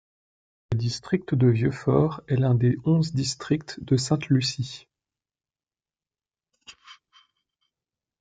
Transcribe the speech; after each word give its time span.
Le 0.71 0.79
district 0.79 1.35
de 1.35 1.45
Vieux-Fort 1.45 2.21
est 2.27 2.35
l'un 2.35 2.55
des 2.55 2.75
onze 2.85 3.13
districts 3.13 3.77
de 3.83 3.97
Sainte-Lucie. 3.97 4.87